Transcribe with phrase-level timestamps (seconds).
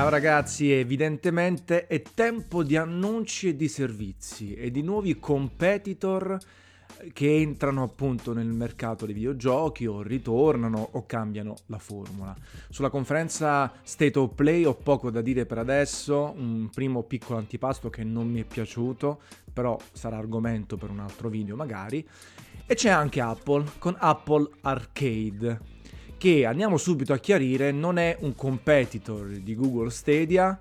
[0.00, 6.38] Ciao ragazzi, evidentemente è tempo di annunci e di servizi e di nuovi competitor
[7.12, 12.34] che entrano appunto nel mercato dei videogiochi o ritornano o cambiano la formula.
[12.70, 17.90] Sulla conferenza State of Play ho poco da dire per adesso, un primo piccolo antipasto
[17.90, 19.20] che non mi è piaciuto,
[19.52, 22.08] però sarà argomento per un altro video magari.
[22.64, 25.60] E c'è anche Apple con Apple Arcade,
[26.20, 30.60] che andiamo subito a chiarire non è un competitor di Google Stadia,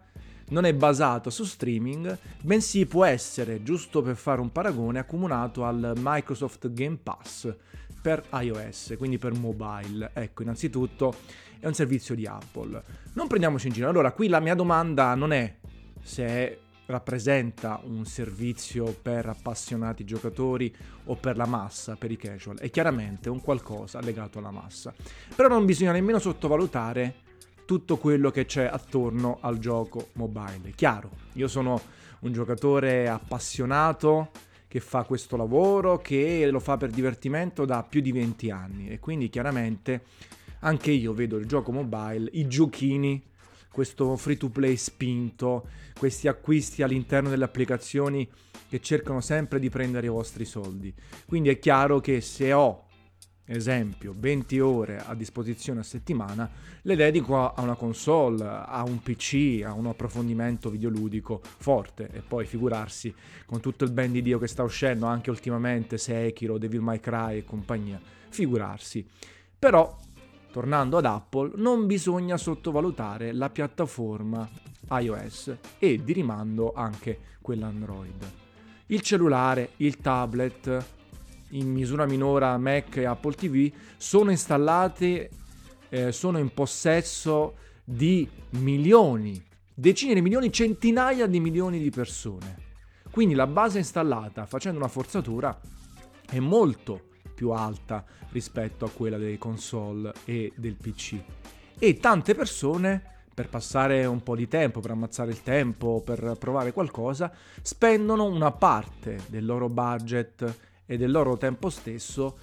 [0.52, 5.96] non è basato su streaming, bensì può essere, giusto per fare un paragone, accomunato al
[5.98, 7.54] Microsoft Game Pass
[8.02, 10.12] per iOS, quindi per mobile.
[10.14, 11.14] Ecco, innanzitutto
[11.60, 12.82] è un servizio di Apple.
[13.16, 13.90] Non prendiamoci in giro.
[13.90, 15.58] Allora, qui la mia domanda non è
[16.02, 16.58] se
[16.90, 20.74] rappresenta un servizio per appassionati giocatori
[21.06, 22.58] o per la massa, per i casual.
[22.58, 24.94] È chiaramente un qualcosa legato alla massa.
[25.36, 27.28] Però non bisogna nemmeno sottovalutare
[27.66, 30.72] tutto quello che c'è attorno al gioco mobile.
[30.76, 31.80] Chiaro, io sono
[32.22, 34.32] un giocatore appassionato
[34.68, 39.00] che fa questo lavoro, che lo fa per divertimento da più di 20 anni e
[39.00, 40.06] quindi chiaramente
[40.62, 43.24] anche io vedo il gioco mobile, i giochini,
[43.80, 48.30] questo free to play spinto, questi acquisti all'interno delle applicazioni
[48.68, 50.94] che cercano sempre di prendere i vostri soldi.
[51.26, 52.88] Quindi è chiaro che se ho
[53.46, 59.62] esempio 20 ore a disposizione a settimana, le dedico a una console, a un PC,
[59.64, 64.48] a un approfondimento videoludico forte e poi figurarsi con tutto il ben di Dio che
[64.48, 69.08] sta uscendo anche ultimamente Sekiro, Devil May Cry e compagnia, figurarsi.
[69.58, 69.98] Però
[70.52, 74.48] tornando ad Apple, non bisogna sottovalutare la piattaforma
[74.90, 78.32] iOS e di rimando anche quella Android.
[78.88, 80.86] Il cellulare, il tablet,
[81.50, 85.30] in misura minore Mac e Apple TV, sono installate,
[85.90, 92.68] eh, sono in possesso di milioni, decine di milioni, centinaia di milioni di persone.
[93.12, 95.60] Quindi la base installata facendo una forzatura
[96.30, 97.09] è molto
[97.40, 101.16] più alta rispetto a quella dei console e del PC.
[101.80, 103.02] E tante persone
[103.34, 108.52] per passare un po' di tempo, per ammazzare il tempo, per provare qualcosa, spendono una
[108.52, 110.54] parte del loro budget
[110.86, 112.38] e del loro tempo stesso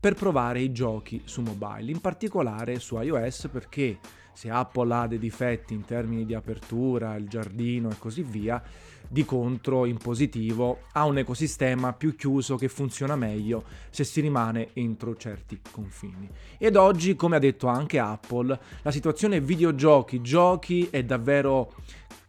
[0.00, 3.98] per provare i giochi su mobile, in particolare su iOS perché
[4.40, 8.62] se Apple ha dei difetti in termini di apertura, il giardino e così via,
[9.06, 14.70] di contro in positivo ha un ecosistema più chiuso che funziona meglio se si rimane
[14.72, 16.26] entro certi confini.
[16.56, 21.74] Ed oggi, come ha detto anche Apple, la situazione videogiochi, giochi è davvero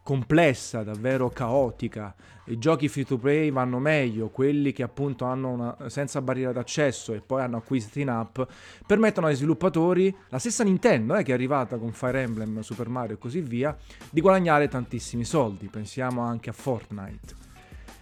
[0.04, 2.14] complessa, davvero caotica.
[2.46, 7.14] I giochi free to play vanno meglio, quelli che appunto hanno una senza barriera d'accesso
[7.14, 8.42] e poi hanno acquisti in app,
[8.86, 13.16] permettono ai sviluppatori, la stessa Nintendo eh, che è arrivata con Fire Emblem, Super Mario
[13.16, 13.78] e così via,
[14.10, 15.68] di guadagnare tantissimi soldi.
[15.68, 17.36] Pensiamo anche a Fortnite.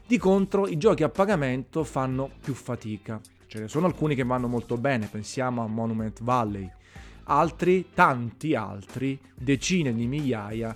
[0.08, 3.20] Di contro, i giochi a pagamento fanno più fatica.
[3.46, 6.68] Ce ne sono alcuni che vanno molto bene, pensiamo a Monument Valley.
[7.26, 10.76] Altri, tanti altri, decine di migliaia,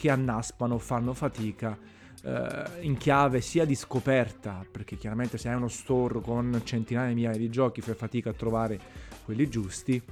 [0.00, 1.78] che annaspano, fanno fatica
[2.22, 7.14] eh, in chiave sia di scoperta, perché chiaramente se hai uno store con centinaia di
[7.16, 8.80] migliaia di giochi fai fatica a trovare
[9.26, 10.02] quelli giusti,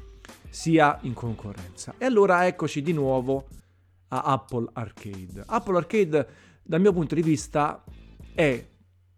[0.50, 1.94] sia in concorrenza.
[1.96, 3.48] E allora eccoci di nuovo
[4.08, 5.44] a Apple Arcade.
[5.46, 6.28] Apple Arcade
[6.62, 7.82] dal mio punto di vista
[8.34, 8.68] è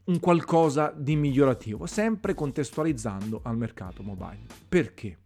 [0.05, 4.47] un qualcosa di migliorativo, sempre contestualizzando al mercato mobile.
[4.69, 5.19] Perché?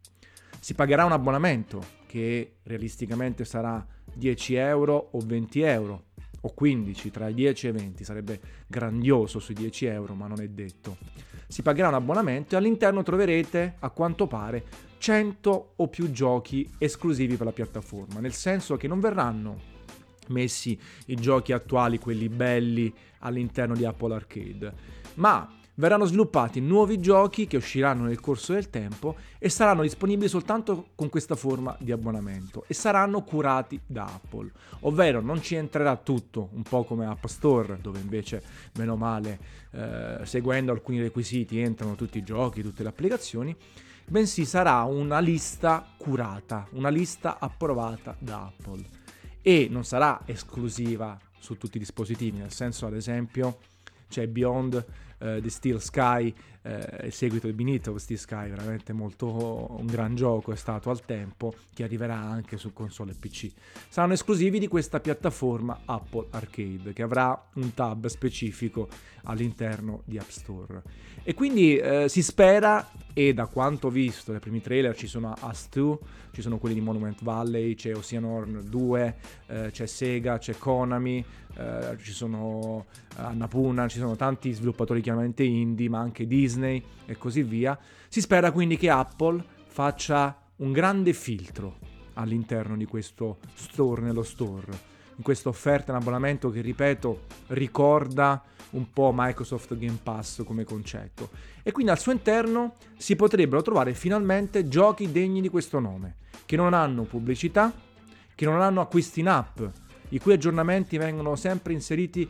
[0.58, 6.04] Si pagherà un abbonamento che realisticamente sarà 10 euro o 20 euro
[6.42, 10.40] o 15 tra i 10 e i 20 sarebbe grandioso sui 10 euro ma non
[10.40, 10.96] è detto.
[11.48, 14.64] Si pagherà un abbonamento e all'interno troverete a quanto pare
[14.98, 19.72] 100 o più giochi esclusivi per la piattaforma nel senso che non verranno
[20.28, 24.72] messi i giochi attuali quelli belli all'interno di Apple Arcade.
[25.14, 30.88] Ma verranno sviluppati nuovi giochi che usciranno nel corso del tempo e saranno disponibili soltanto
[30.94, 34.50] con questa forma di abbonamento e saranno curati da Apple,
[34.80, 38.42] ovvero non ci entrerà tutto, un po' come App Store, dove invece,
[38.74, 39.38] meno male,
[39.72, 43.56] eh, seguendo alcuni requisiti entrano tutti i giochi, tutte le applicazioni,
[44.06, 49.02] bensì sarà una lista curata, una lista approvata da Apple.
[49.42, 53.58] E non sarà esclusiva su tutti i dispositivi, nel senso ad esempio
[54.08, 54.84] c'è Beyond
[55.24, 60.14] The Steel Sky eh, il seguito di Beneath of Steel Sky, veramente molto un gran
[60.14, 63.50] gioco è stato al tempo, che arriverà anche su console e PC.
[63.88, 68.88] Saranno esclusivi di questa piattaforma Apple Arcade, che avrà un tab specifico
[69.24, 70.82] all'interno di App Store.
[71.22, 75.34] E quindi eh, si spera, e da quanto ho visto nei primi trailer ci sono
[75.42, 75.98] Us 2,
[76.32, 81.24] ci sono quelli di Monument Valley, c'è Oceanhorn 2, eh, c'è Sega, c'è Konami,
[81.56, 82.86] eh, ci sono
[83.16, 87.78] Annapurna, ci sono tanti sviluppatori chiaramente indie, ma anche Disney e così via.
[88.08, 91.78] Si spera quindi che Apple faccia un grande filtro
[92.14, 98.90] all'interno di questo store nello store in questa offerta in abbonamento che ripeto ricorda un
[98.90, 101.30] po' Microsoft Game Pass come concetto
[101.62, 106.56] e quindi al suo interno si potrebbero trovare finalmente giochi degni di questo nome che
[106.56, 107.72] non hanno pubblicità
[108.34, 109.60] che non hanno acquisti in app
[110.10, 112.28] i cui aggiornamenti vengono sempre inseriti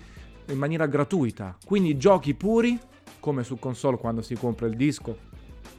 [0.49, 2.79] in maniera gratuita quindi giochi puri
[3.25, 5.17] come su console quando si compra il disco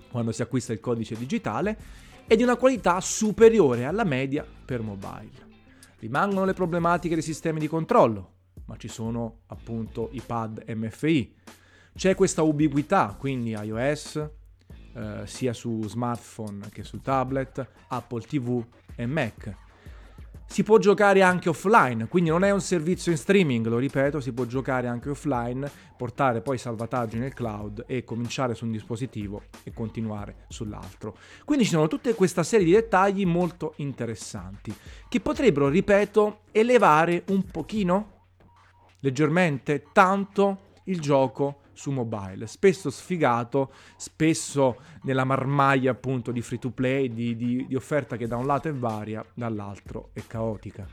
[0.09, 1.77] quando si acquista il codice digitale
[2.25, 5.43] e di una qualità superiore alla media per mobile
[5.99, 8.31] Rimangono le problematiche dei sistemi di controllo,
[8.65, 11.35] ma ci sono appunto i pad MFI.
[11.95, 14.29] C'è questa ubiquità, quindi iOS,
[14.93, 18.63] eh, sia su smartphone che su tablet, Apple TV
[18.95, 19.55] e Mac.
[20.47, 24.31] Si può giocare anche offline, quindi non è un servizio in streaming, lo ripeto, si
[24.31, 29.73] può giocare anche offline, portare poi salvataggi nel cloud e cominciare su un dispositivo e
[29.73, 31.17] continuare sull'altro.
[31.43, 34.73] Quindi ci sono tutta questa serie di dettagli molto interessanti
[35.09, 38.11] che potrebbero, ripeto, elevare un pochino,
[39.01, 46.71] leggermente, tanto il gioco su mobile, spesso sfigato, spesso nella marmaglia appunto di free to
[46.71, 50.87] play, di, di, di offerta che da un lato è varia, dall'altro è caotica.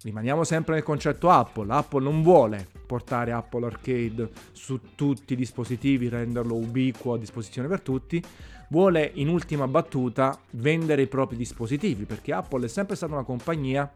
[0.00, 1.72] Rimaniamo sempre nel concetto Apple.
[1.72, 7.80] Apple non vuole portare Apple Arcade su tutti i dispositivi, renderlo ubiquo a disposizione per
[7.80, 8.22] tutti.
[8.68, 13.92] Vuole in ultima battuta vendere i propri dispositivi perché Apple è sempre stata una compagnia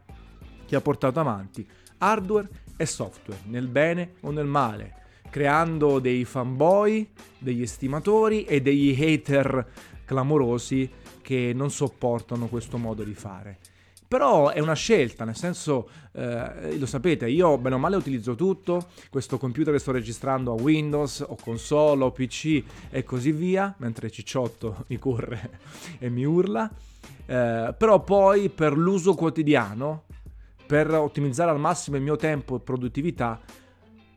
[0.65, 1.65] che ha portato avanti
[2.03, 5.02] hardware e software, nel bene o nel male,
[5.33, 7.09] creando dei fanboy,
[7.39, 9.65] degli estimatori e degli hater
[10.05, 10.87] clamorosi
[11.23, 13.57] che non sopportano questo modo di fare.
[14.07, 18.89] Però è una scelta, nel senso, eh, lo sapete, io bene o male utilizzo tutto,
[19.09, 24.11] questo computer che sto registrando a Windows, o console, o PC e così via, mentre
[24.11, 25.59] Cicciotto mi corre
[25.97, 26.69] e mi urla.
[27.25, 30.03] Eh, però poi per l'uso quotidiano,
[30.67, 33.41] per ottimizzare al massimo il mio tempo e produttività,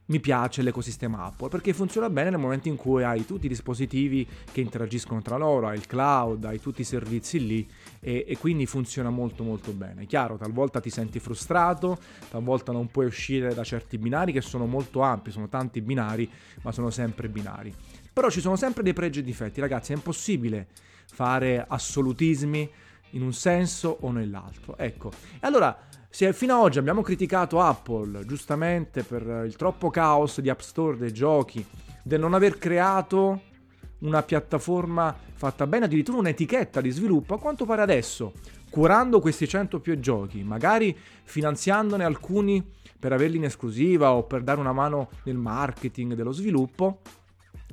[0.06, 4.26] mi piace l'ecosistema Apple perché funziona bene nel momento in cui hai tutti i dispositivi
[4.52, 7.68] che interagiscono tra loro, hai il cloud, hai tutti i servizi lì
[8.00, 10.06] e, e, quindi funziona molto molto bene.
[10.06, 11.98] Chiaro, talvolta ti senti frustrato,
[12.30, 16.30] talvolta non puoi uscire da certi binari che sono molto ampi, sono tanti binari,
[16.62, 17.74] ma sono sempre binari.
[18.12, 20.68] Però ci sono sempre dei pregi e difetti, ragazzi, è impossibile
[21.12, 22.70] fare assolutismi
[23.10, 24.76] in un senso o nell'altro.
[24.76, 25.76] Ecco, e allora
[26.16, 30.96] se fino ad oggi abbiamo criticato Apple giustamente per il troppo caos di App Store
[30.96, 31.62] dei giochi,
[32.02, 33.42] del non aver creato
[33.98, 38.32] una piattaforma fatta bene, addirittura un'etichetta di sviluppo, a quanto pare adesso,
[38.70, 42.66] curando questi 100 più giochi, magari finanziandone alcuni
[42.98, 47.02] per averli in esclusiva o per dare una mano nel marketing dello sviluppo,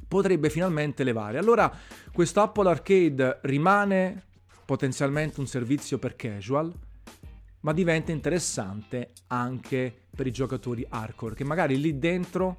[0.06, 1.38] potrebbe finalmente levare.
[1.38, 1.72] Allora
[2.12, 4.26] questo Apple Arcade rimane
[4.66, 6.74] potenzialmente un servizio per casual,
[7.64, 12.58] ma diventa interessante anche per i giocatori hardcore che magari lì dentro,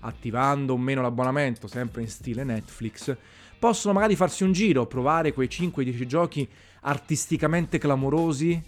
[0.00, 3.16] attivando o meno l'abbonamento, sempre in stile Netflix,
[3.58, 6.48] possono magari farsi un giro, provare quei 5-10 giochi
[6.82, 8.62] artisticamente clamorosi,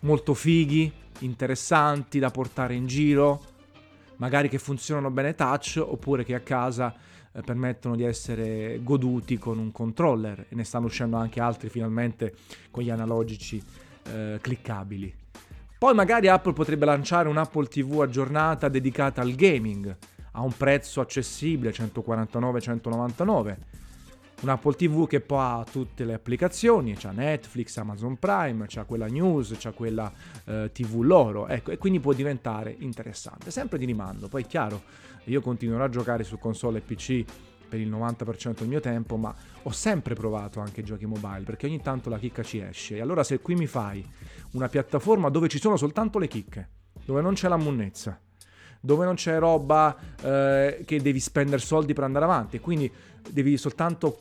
[0.00, 3.42] molto fighi, interessanti da portare in giro,
[4.16, 6.94] magari che funzionano bene touch oppure che a casa
[7.32, 10.46] eh, permettono di essere goduti con un controller.
[10.48, 12.34] E ne stanno uscendo anche altri finalmente
[12.70, 13.60] con gli analogici
[14.06, 15.14] eh, cliccabili.
[15.78, 19.94] Poi magari Apple potrebbe lanciare un Apple TV aggiornata dedicata al gaming
[20.32, 23.56] a un prezzo accessibile, 149-199.
[24.40, 29.06] Un Apple TV che poi ha tutte le applicazioni, c'ha Netflix, Amazon Prime, c'ha quella
[29.06, 30.12] news, c'ha quella
[30.44, 33.50] eh, TV loro, ecco, e quindi può diventare interessante.
[33.50, 34.82] Sempre di rimando, poi è chiaro,
[35.24, 37.24] io continuerò a giocare su console e PC
[37.68, 41.80] per il 90% del mio tempo, ma ho sempre provato anche giochi mobile perché ogni
[41.80, 42.96] tanto la chicca ci esce.
[42.96, 44.06] E allora se qui mi fai
[44.52, 46.68] una piattaforma dove ci sono soltanto le chicche,
[47.04, 48.20] dove non c'è la munnezza,
[48.80, 52.90] dove non c'è roba eh, che devi spendere soldi per andare avanti, quindi
[53.30, 54.18] devi soltanto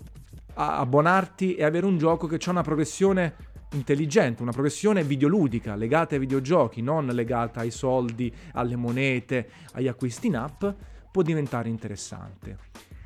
[0.56, 6.20] abbonarti e avere un gioco che ha una progressione intelligente, una progressione videoludica legata ai
[6.20, 10.64] videogiochi, non legata ai soldi, alle monete, agli acquisti in app,
[11.12, 12.58] può diventare interessante.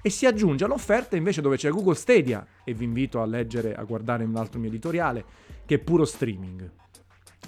[0.01, 3.84] E si aggiunge all'offerta invece dove c'è Google Stadia e vi invito a leggere, a
[3.84, 5.24] guardare un altro mio editoriale
[5.66, 6.70] che è puro streaming.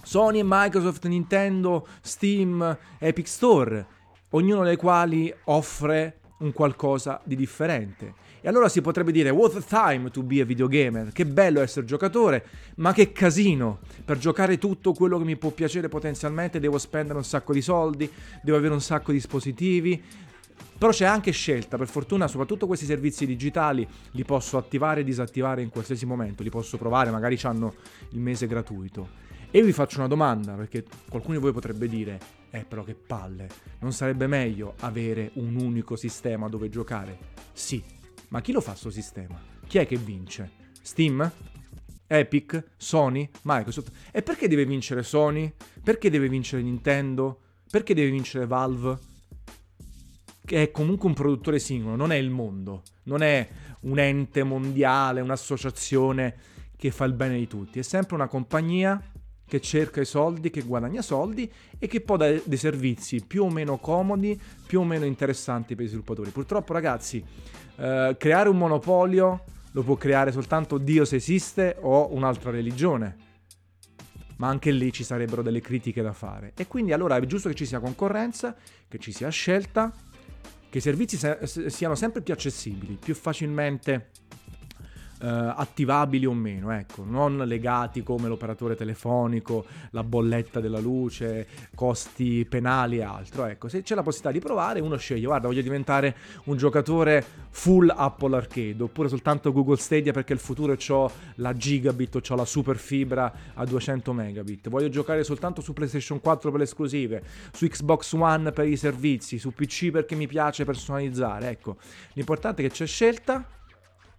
[0.04, 3.86] Sony, Microsoft, Nintendo, Steam, Epic Store,
[4.32, 8.14] ognuno dei quali offre un qualcosa di differente.
[8.42, 11.86] E allora si potrebbe dire, what a time to be a videogamer, che bello essere
[11.86, 17.18] giocatore, ma che casino, per giocare tutto quello che mi può piacere potenzialmente devo spendere
[17.18, 18.10] un sacco di soldi,
[18.42, 20.02] devo avere un sacco di dispositivi,
[20.80, 25.62] però c'è anche scelta, per fortuna soprattutto questi servizi digitali li posso attivare e disattivare
[25.62, 27.76] in qualsiasi momento, li posso provare, magari hanno
[28.12, 29.28] il mese gratuito.
[29.52, 32.18] E vi faccio una domanda, perché qualcuno di voi potrebbe dire,
[32.50, 37.18] eh però che palle, non sarebbe meglio avere un unico sistema dove giocare?
[37.52, 37.84] Sì,
[38.30, 39.38] ma chi lo fa sto sistema?
[39.68, 40.52] Chi è che vince?
[40.82, 41.30] Steam?
[42.08, 42.72] Epic?
[42.78, 43.30] Sony?
[43.42, 43.92] Microsoft?
[44.12, 45.54] E perché deve vincere Sony?
[45.84, 47.42] Perché deve vincere Nintendo?
[47.70, 48.98] Perché deve vincere Valve?
[50.56, 53.48] È comunque un produttore singolo, non è il mondo, non è
[53.82, 56.36] un ente mondiale, un'associazione
[56.76, 59.00] che fa il bene di tutti, è sempre una compagnia
[59.46, 63.50] che cerca i soldi, che guadagna soldi e che poi dà dei servizi più o
[63.50, 66.30] meno comodi, più o meno interessanti per i sviluppatori.
[66.30, 67.24] Purtroppo ragazzi,
[67.78, 73.28] eh, creare un monopolio lo può creare soltanto Dio se esiste o un'altra religione.
[74.38, 76.54] Ma anche lì ci sarebbero delle critiche da fare.
[76.56, 78.56] E quindi allora è giusto che ci sia concorrenza,
[78.88, 79.92] che ci sia scelta,
[80.70, 81.18] che i servizi
[81.68, 84.10] siano sempre più accessibili, più facilmente
[85.22, 92.46] eh, attivabili o meno, ecco, non legati come l'operatore telefonico, la bolletta della luce, costi
[92.46, 93.46] penali e altro.
[93.46, 97.94] Ecco, se c'è la possibilità di provare, uno sceglie, guarda, voglio diventare un giocatore full
[97.94, 102.78] Apple Arcade, oppure soltanto Google Stadia perché il futuro ho la gigabit, ho la super
[102.78, 104.70] fibra a 200 megabit.
[104.70, 109.38] Voglio giocare soltanto su PlayStation 4 per le esclusive, su Xbox One per i servizi,
[109.38, 111.50] su PC perché mi piace personalizzare.
[111.50, 111.78] Ecco,
[112.14, 113.58] l'importante è che c'è scelta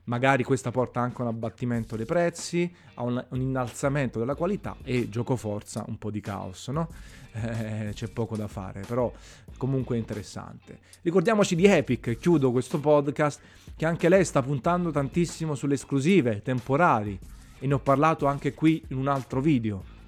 [0.04, 4.76] magari questa porta anche a un abbattimento dei prezzi, a un, un innalzamento della qualità
[4.83, 6.88] e gioco forza un po' di caos, no?
[7.33, 9.12] Eh, c'è poco da fare, però
[9.57, 10.80] comunque è interessante.
[11.02, 13.40] Ricordiamoci di Epic, chiudo questo podcast,
[13.76, 17.19] che anche lei sta puntando tantissimo sulle esclusive temporali
[17.59, 19.99] e ne ho parlato anche qui in un altro video.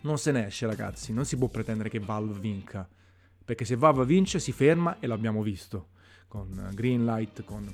[0.00, 2.86] Non se ne esce ragazzi, non si può pretendere che Valve vinca,
[3.44, 5.88] perché se Valve vince si ferma e l'abbiamo visto
[6.28, 7.72] con Greenlight, con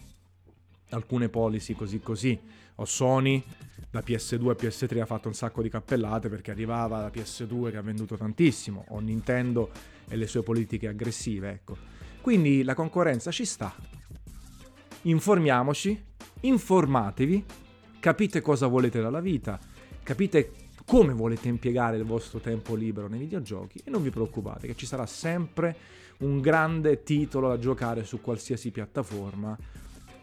[0.90, 2.38] alcune policy così così.
[2.76, 3.42] Ho Sony,
[3.90, 7.76] da PS2 a PS3 ha fatto un sacco di cappellate perché arrivava la PS2 che
[7.76, 9.70] ha venduto tantissimo, o Nintendo
[10.08, 11.76] e le sue politiche aggressive, ecco.
[12.20, 13.74] Quindi la concorrenza ci sta.
[15.02, 16.02] Informiamoci,
[16.40, 17.44] informatevi,
[18.00, 19.58] capite cosa volete dalla vita,
[20.02, 20.52] capite
[20.84, 24.86] come volete impiegare il vostro tempo libero nei videogiochi e non vi preoccupate che ci
[24.86, 25.76] sarà sempre
[26.18, 29.56] un grande titolo da giocare su qualsiasi piattaforma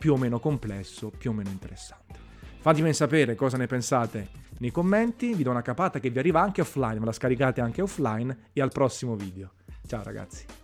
[0.02, 2.18] più o meno complesso, più o meno interessante.
[2.60, 6.62] Fatemi sapere cosa ne pensate nei commenti, vi do una capata che vi arriva anche
[6.62, 9.52] offline, me la scaricate anche offline e al prossimo video.
[9.86, 10.61] Ciao ragazzi.